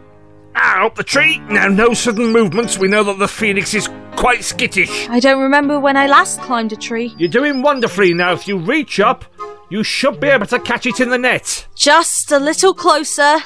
[0.56, 1.40] ah, up the tree.
[1.50, 2.78] Now, no sudden movements.
[2.78, 5.10] We know that the phoenix is quite skittish.
[5.10, 7.14] I don't remember when I last climbed a tree.
[7.18, 8.34] You're doing wonderfully now.
[8.34, 9.26] If you reach up,
[9.70, 11.68] you should be able to catch it in the net.
[11.76, 13.38] Just a little closer.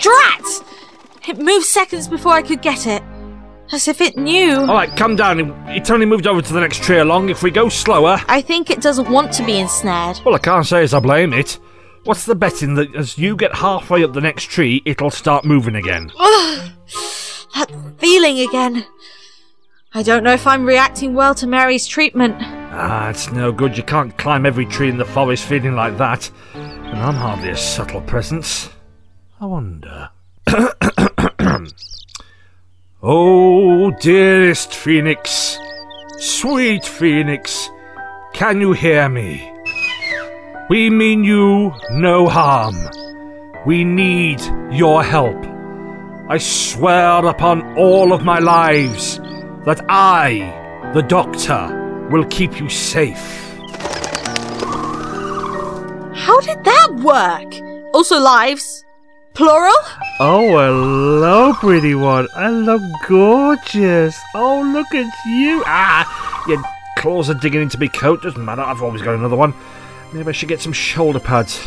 [0.00, 0.64] Drat!
[1.28, 3.02] It moved seconds before I could get it.
[3.72, 4.60] As if it knew.
[4.60, 5.40] All right, come down.
[5.68, 7.30] It's only moved over to the next tree along.
[7.30, 8.20] If we go slower.
[8.28, 10.20] I think it doesn't want to be ensnared.
[10.24, 11.58] Well, I can't say as I blame it.
[12.04, 15.74] What's the betting that as you get halfway up the next tree, it'll start moving
[15.74, 16.10] again?
[16.18, 16.70] Ugh,
[17.54, 18.84] that feeling again.
[19.96, 22.34] I don't know if I'm reacting well to Mary's treatment.
[22.40, 23.76] Ah, it's no good.
[23.76, 26.32] You can't climb every tree in the forest feeling like that.
[26.54, 28.70] And I'm hardly a subtle presence.
[29.40, 30.10] I wonder.
[33.04, 35.60] oh, dearest Phoenix,
[36.18, 37.70] sweet Phoenix,
[38.32, 39.48] can you hear me?
[40.68, 42.74] We mean you no harm.
[43.64, 44.40] We need
[44.72, 45.36] your help.
[46.28, 49.20] I swear upon all of my lives
[49.64, 53.40] that I, the Doctor, will keep you safe.
[56.14, 57.54] How did that work?
[57.94, 58.84] Also, lives?
[59.34, 59.72] Plural?
[60.20, 62.28] Oh, hello, pretty one.
[62.36, 64.16] I look gorgeous.
[64.34, 65.62] Oh, look at you.
[65.66, 66.62] Ah, your
[66.98, 68.22] claws are digging into my coat.
[68.22, 68.62] Doesn't matter.
[68.62, 69.54] I've always got another one.
[70.12, 71.66] Maybe I should get some shoulder pads.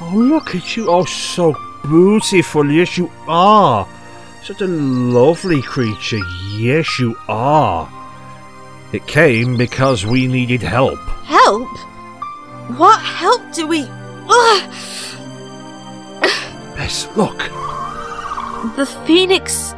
[0.00, 0.90] Oh, look at you.
[0.90, 1.54] Oh, so
[1.84, 2.70] beautiful.
[2.70, 3.86] Yes, you are.
[4.42, 6.18] Such a lovely creature.
[6.56, 7.88] Yes, you are.
[8.92, 10.98] It came because we needed help.
[11.24, 11.68] Help?
[12.76, 13.86] What help do we.
[14.28, 14.70] Ugh!
[16.76, 17.38] Bess, look.
[18.76, 19.74] The phoenix.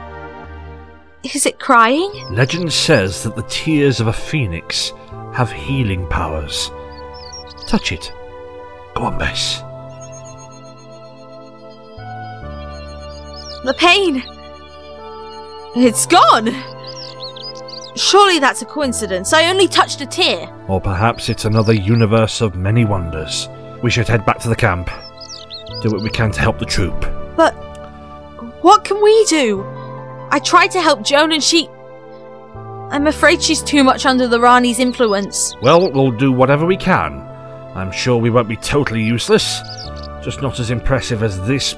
[1.23, 2.11] Is it crying?
[2.31, 4.93] Legend says that the tears of a phoenix
[5.35, 6.71] have healing powers.
[7.67, 8.13] Touch it.
[8.95, 9.61] Go on, Bess.
[13.65, 14.23] The pain.
[15.75, 16.51] It's gone.
[17.97, 19.33] Surely that's a coincidence.
[19.33, 20.49] I only touched a tear.
[20.69, 23.49] Or perhaps it's another universe of many wonders.
[23.83, 24.91] We should head back to the camp.
[25.81, 27.01] Do what we can to help the troop.
[27.37, 27.53] But
[28.63, 29.65] what can we do?
[30.31, 31.69] I tried to help Joan and she.
[32.91, 35.57] I'm afraid she's too much under the Rani's influence.
[35.63, 37.21] Well, we'll do whatever we can.
[37.75, 39.61] I'm sure we won't be totally useless.
[40.23, 41.75] Just not as impressive as this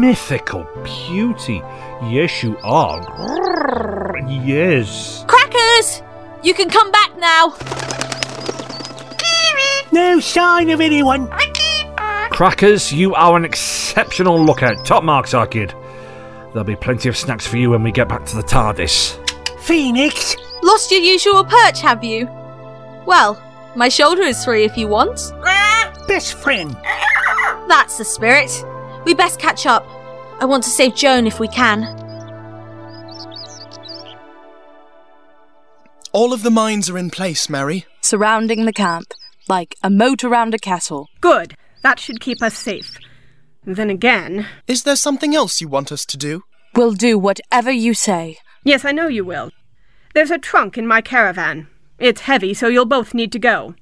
[0.00, 1.62] mythical beauty.
[2.02, 3.00] Yes, you are.
[3.04, 5.24] Grrr, Yes.
[5.28, 6.02] Crackers!
[6.42, 7.54] You can come back now.
[9.92, 11.28] No sign of anyone.
[12.30, 14.84] Crackers, you are an exceptional lookout.
[14.86, 15.74] Top marks, our kid.
[16.52, 19.18] There'll be plenty of snacks for you when we get back to the TARDIS.
[19.60, 20.36] Phoenix.
[20.62, 22.26] Lost your usual perch, have you?
[23.04, 23.42] Well,
[23.74, 25.20] my shoulder is free if you want.
[26.08, 26.76] Best friend.
[27.68, 28.50] That's the spirit.
[29.04, 29.86] We best catch up.
[30.40, 31.84] I want to save Joan if we can.
[36.12, 37.86] All of the mines are in place, Mary.
[38.00, 39.12] Surrounding the camp,
[39.48, 41.08] like a moat around a castle.
[41.20, 41.54] Good.
[41.82, 42.98] That should keep us safe.
[43.64, 46.42] Then again, Is there something else you want us to do?
[46.74, 48.38] We'll do whatever you say.
[48.64, 49.50] yes, I know you will.
[50.14, 51.68] There's a trunk in my caravan.
[51.98, 53.74] It's heavy, so you'll both need to go.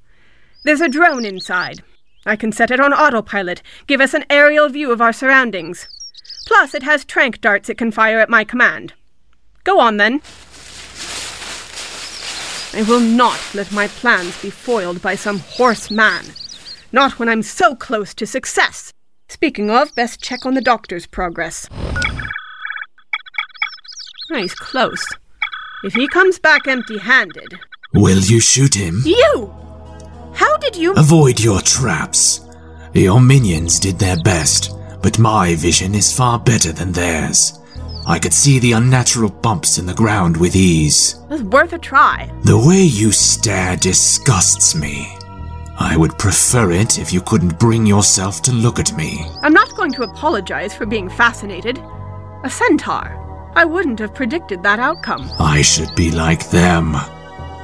[0.65, 1.83] There's a drone inside.
[2.29, 5.89] I can set it on autopilot, give us an aerial view of our surroundings.
[6.47, 8.93] Plus, it has trank darts it can fire at my command.
[9.65, 10.21] Go on, then.
[12.75, 16.25] I will not let my plans be foiled by some horse man.
[16.93, 18.93] Not when I'm so close to success.
[19.31, 21.67] Speaking of, best check on the doctor's progress.
[24.35, 25.07] He's close.
[25.83, 27.59] If he comes back empty handed.
[27.95, 29.03] Will you shoot him?
[29.07, 29.68] You!
[30.35, 30.95] How did you.
[30.95, 32.41] Avoid your traps.
[32.95, 37.59] Your minions did their best, but my vision is far better than theirs.
[38.07, 41.17] I could see the unnatural bumps in the ground with ease.
[41.25, 42.33] It was worth a try.
[42.45, 45.15] The way you stare disgusts me.
[45.79, 49.25] I would prefer it if you couldn't bring yourself to look at me.
[49.43, 51.79] I'm not going to apologize for being fascinated.
[52.45, 53.53] A centaur.
[53.55, 55.31] I wouldn't have predicted that outcome.
[55.39, 56.97] I should be like them.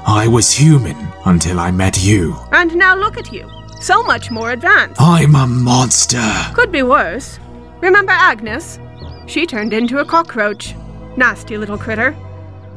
[0.06, 2.36] I was human until I met you.
[2.52, 3.50] And now look at you.
[3.80, 5.00] So much more advanced.
[5.00, 6.22] I'm a monster.
[6.52, 7.38] Could be worse.
[7.80, 8.78] Remember Agnes?
[9.26, 10.74] She turned into a cockroach.
[11.16, 12.12] Nasty little critter.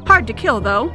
[0.05, 0.91] Hard to kill, though.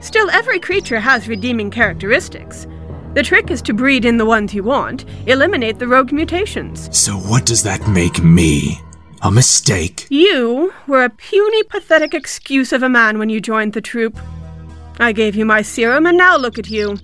[0.00, 2.66] Still, every creature has redeeming characteristics.
[3.14, 6.88] The trick is to breed in the ones you want, eliminate the rogue mutations.
[6.96, 8.80] So what does that make me?
[9.22, 10.06] A mistake?
[10.10, 14.18] You were a puny, pathetic excuse of a man when you joined the troop.
[14.98, 16.96] I gave you my serum, and now look at you.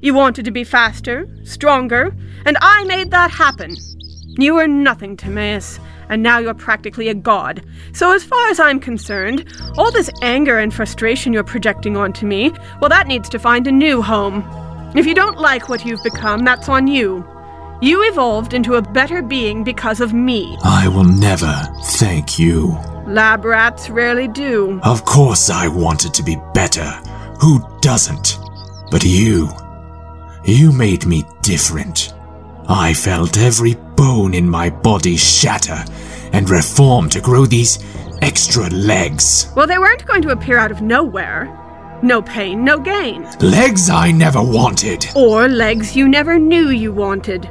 [0.00, 3.76] You wanted to be faster, stronger, and I made that happen.
[4.38, 5.78] You were nothing, Timaeus,
[6.08, 7.64] and now you're practically a god.
[7.92, 9.44] So, as far as I'm concerned,
[9.76, 13.72] all this anger and frustration you're projecting onto me, well, that needs to find a
[13.72, 14.44] new home.
[14.96, 17.24] If you don't like what you've become, that's on you.
[17.80, 20.56] You evolved into a better being because of me.
[20.64, 21.52] I will never
[21.82, 22.76] thank you.
[23.06, 24.80] Lab rats rarely do.
[24.82, 27.00] Of course I wanted to be better.
[27.40, 28.38] Who doesn't?
[28.90, 29.48] But you.
[30.44, 32.12] You made me different.
[32.68, 35.84] I felt every bone in my body shatter
[36.32, 37.78] and reform to grow these
[38.22, 39.50] extra legs.
[39.56, 41.56] Well, they weren't going to appear out of nowhere.
[42.02, 43.24] No pain, no gain.
[43.40, 45.06] Legs I never wanted.
[45.16, 47.48] Or legs you never knew you wanted.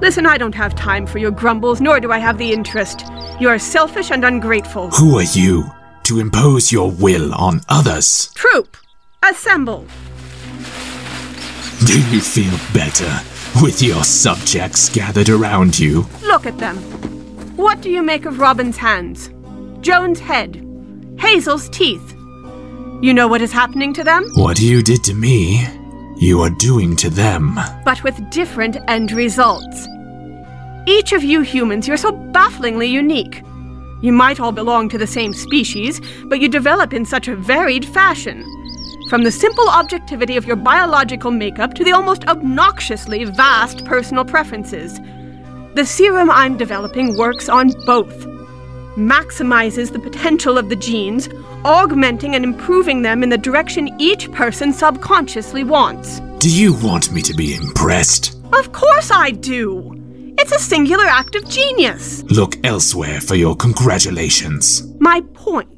[0.00, 3.04] Listen, I don't have time for your grumbles, nor do I have the interest.
[3.40, 4.90] You are selfish and ungrateful.
[4.90, 5.64] Who are you
[6.04, 8.30] to impose your will on others?
[8.34, 8.76] Troop,
[9.22, 9.86] assemble.
[11.84, 13.20] Do you feel better
[13.62, 16.06] with your subjects gathered around you?
[16.22, 16.76] Look at them.
[17.56, 19.30] What do you make of Robin's hands?
[19.80, 20.62] Joan's head?
[21.18, 22.14] Hazel's teeth?
[23.02, 24.28] You know what is happening to them?
[24.34, 25.66] What you did to me,
[26.16, 27.58] you are doing to them.
[27.84, 29.86] But with different end results.
[30.86, 33.42] Each of you humans, you're so bafflingly unique.
[34.02, 37.84] You might all belong to the same species, but you develop in such a varied
[37.84, 38.44] fashion.
[39.08, 44.98] From the simple objectivity of your biological makeup to the almost obnoxiously vast personal preferences.
[45.74, 48.26] The serum I'm developing works on both.
[48.96, 51.28] Maximizes the potential of the genes,
[51.64, 56.18] augmenting and improving them in the direction each person subconsciously wants.
[56.38, 58.34] Do you want me to be impressed?
[58.52, 59.92] Of course I do!
[60.38, 62.24] It's a singular act of genius.
[62.24, 64.82] Look elsewhere for your congratulations.
[64.98, 65.75] My point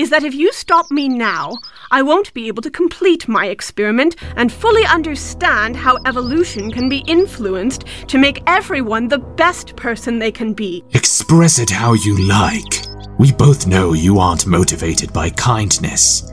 [0.00, 1.52] is that if you stop me now,
[1.90, 7.04] I won't be able to complete my experiment and fully understand how evolution can be
[7.06, 10.82] influenced to make everyone the best person they can be.
[10.92, 12.86] Express it how you like.
[13.18, 16.32] We both know you aren't motivated by kindness.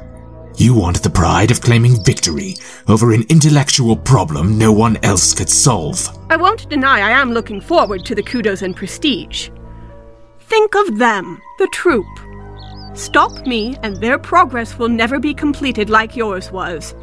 [0.56, 2.56] You want the pride of claiming victory
[2.88, 6.08] over an intellectual problem no one else could solve.
[6.30, 9.50] I won't deny I am looking forward to the kudos and prestige.
[10.40, 12.08] Think of them, the troop.
[12.98, 16.96] Stop me, and their progress will never be completed like yours was.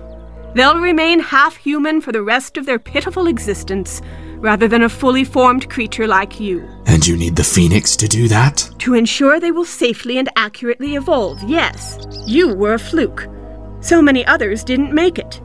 [0.55, 4.03] They'll remain half human for the rest of their pitiful existence,
[4.39, 6.69] rather than a fully formed creature like you.
[6.87, 8.69] And you need the Phoenix to do that?
[8.81, 11.99] To ensure they will safely and accurately evolve, yes.
[12.27, 13.29] You were a fluke.
[13.81, 15.41] So many others didn't make it.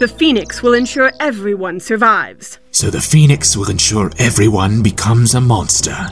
[0.00, 2.58] The Phoenix will ensure everyone survives.
[2.72, 6.08] So the Phoenix will ensure everyone becomes a monster.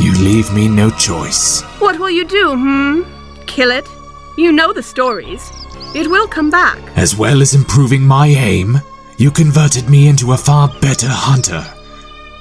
[0.00, 1.62] You leave me no choice.
[1.80, 3.02] What will you do, hmm?
[3.46, 3.88] Kill it?
[4.36, 5.50] You know the stories.
[5.94, 6.78] It will come back.
[6.96, 8.78] As well as improving my aim,
[9.16, 11.62] you converted me into a far better hunter.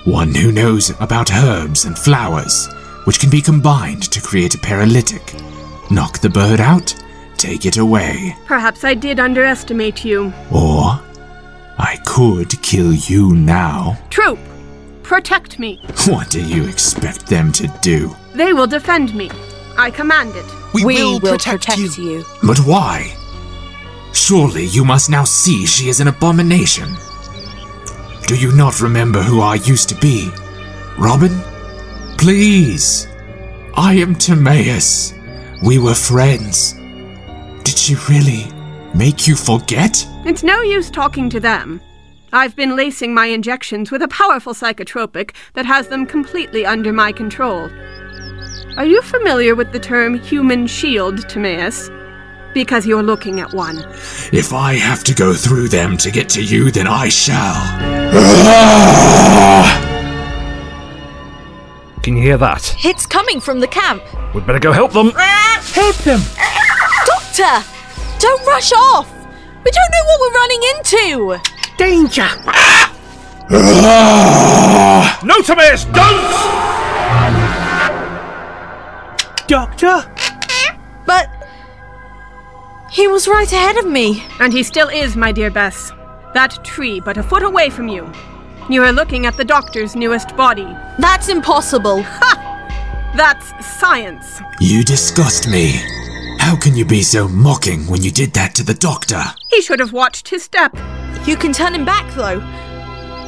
[0.03, 2.67] One who knows about herbs and flowers,
[3.05, 5.33] which can be combined to create a paralytic.
[5.89, 6.93] Knock the bird out,
[7.37, 8.35] take it away.
[8.45, 10.31] Perhaps I did underestimate you.
[10.51, 11.01] Or
[11.79, 13.97] I could kill you now.
[14.09, 14.39] Troop,
[15.07, 15.79] protect me.
[16.07, 18.15] What do you expect them to do?
[18.35, 19.31] They will defend me.
[19.77, 20.45] I command it.
[20.73, 22.03] We, We will, will protect, protect you.
[22.17, 22.25] you.
[22.43, 23.13] But why?
[24.13, 26.89] Surely you must now see she is an abomination.
[28.27, 30.29] Do you not remember who I used to be?
[30.99, 31.39] Robin?
[32.17, 33.07] Please.
[33.75, 35.13] I am Timaeus.
[35.63, 36.73] We were friends.
[37.63, 38.47] Did she really
[38.93, 40.05] make you forget?
[40.25, 41.79] It's no use talking to them.
[42.33, 47.13] I've been lacing my injections with a powerful psychotropic that has them completely under my
[47.13, 47.69] control.
[48.75, 51.89] Are you familiar with the term human shield, Timaeus?
[52.53, 53.77] Because you're looking at one.
[54.33, 57.63] If I have to go through them to get to you, then I shall.
[62.03, 62.75] Can you hear that?
[62.83, 64.03] It's coming from the camp.
[64.33, 65.11] We'd better go help them.
[65.15, 66.19] Help them!
[67.05, 67.63] Doctor!
[68.19, 69.09] Don't rush off!
[69.63, 71.56] We don't know what we're running into!
[71.77, 72.27] Danger!
[75.23, 76.27] No, Timaeus, don't!
[79.47, 80.11] Doctor?
[81.05, 81.29] But.
[82.91, 84.23] He was right ahead of me.
[84.39, 85.91] And he still is, my dear Bess.
[86.33, 88.11] That tree but a foot away from you.
[88.69, 90.67] You are looking at the doctor's newest body.
[90.99, 92.03] That's impossible.
[92.03, 93.13] Ha!
[93.15, 94.41] That's science.
[94.59, 95.79] You disgust me.
[96.39, 99.23] How can you be so mocking when you did that to the doctor?
[99.49, 100.75] He should have watched his step.
[101.25, 102.39] You can turn him back, though.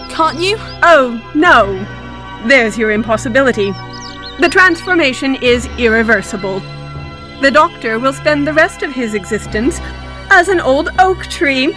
[0.10, 0.58] Can't you?
[0.84, 1.86] Oh, no.
[2.48, 3.72] There's your impossibility.
[4.40, 6.62] The transformation is irreversible.
[7.42, 9.80] The doctor will spend the rest of his existence
[10.30, 11.76] as an old oak tree.